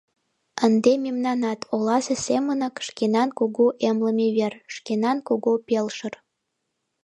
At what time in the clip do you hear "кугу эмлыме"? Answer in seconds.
3.39-4.27